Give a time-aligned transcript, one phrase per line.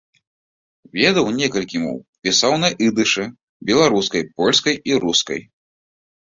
[1.01, 3.29] Ведаў некалькі моў, пісаў на ідышы,
[3.73, 5.41] беларускай, польскай і рускай.